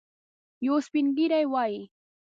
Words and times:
یو 0.65 0.75
سپین 0.85 1.05
ږیری 1.15 1.45
وايي. 1.51 1.81